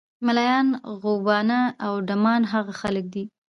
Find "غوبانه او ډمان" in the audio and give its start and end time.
1.01-2.41